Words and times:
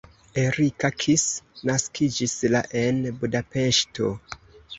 Erika 0.43 0.89
Kiss 1.03 1.25
naskiĝis 1.71 2.33
la 2.55 2.63
en 2.81 2.99
Budapeŝto. 3.21 4.11